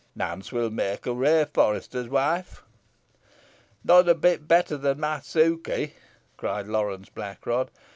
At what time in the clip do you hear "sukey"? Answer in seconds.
5.19-5.93